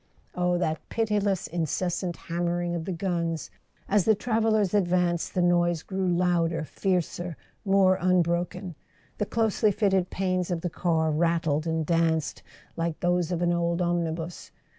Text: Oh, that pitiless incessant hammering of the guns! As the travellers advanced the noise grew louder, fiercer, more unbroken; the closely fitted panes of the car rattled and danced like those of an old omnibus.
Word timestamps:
Oh, 0.33 0.57
that 0.57 0.81
pitiless 0.89 1.45
incessant 1.45 2.17
hammering 2.17 2.73
of 2.73 2.85
the 2.85 2.91
guns! 2.91 3.51
As 3.87 4.05
the 4.05 4.15
travellers 4.15 4.73
advanced 4.73 5.35
the 5.35 5.43
noise 5.43 5.83
grew 5.83 6.07
louder, 6.07 6.63
fiercer, 6.63 7.37
more 7.63 7.99
unbroken; 8.01 8.73
the 9.19 9.27
closely 9.27 9.71
fitted 9.71 10.09
panes 10.09 10.49
of 10.49 10.61
the 10.61 10.71
car 10.71 11.11
rattled 11.11 11.67
and 11.67 11.85
danced 11.85 12.41
like 12.75 12.99
those 13.01 13.31
of 13.31 13.43
an 13.43 13.53
old 13.53 13.79
omnibus. 13.79 14.49